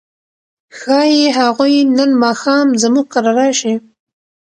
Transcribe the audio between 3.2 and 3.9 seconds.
راشي.